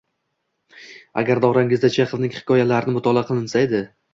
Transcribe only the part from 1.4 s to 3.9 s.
orangizda Chexovning hikoyalarini mutolaa qilinsa edi.